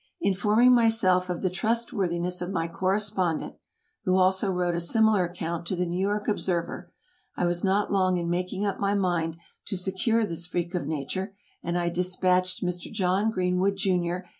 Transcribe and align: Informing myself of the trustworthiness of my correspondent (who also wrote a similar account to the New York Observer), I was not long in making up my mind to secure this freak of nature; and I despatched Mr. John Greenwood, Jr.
Informing 0.19 0.73
myself 0.73 1.29
of 1.29 1.43
the 1.43 1.49
trustworthiness 1.51 2.41
of 2.41 2.49
my 2.49 2.67
correspondent 2.67 3.57
(who 4.03 4.15
also 4.15 4.51
wrote 4.51 4.73
a 4.73 4.81
similar 4.81 5.25
account 5.25 5.67
to 5.67 5.75
the 5.75 5.85
New 5.85 5.99
York 6.01 6.27
Observer), 6.27 6.91
I 7.37 7.45
was 7.45 7.63
not 7.63 7.91
long 7.91 8.17
in 8.17 8.27
making 8.27 8.65
up 8.65 8.79
my 8.79 8.95
mind 8.95 9.37
to 9.67 9.77
secure 9.77 10.25
this 10.25 10.47
freak 10.47 10.73
of 10.73 10.87
nature; 10.87 11.35
and 11.61 11.77
I 11.77 11.89
despatched 11.89 12.63
Mr. 12.63 12.91
John 12.91 13.29
Greenwood, 13.29 13.75
Jr. 13.77 14.21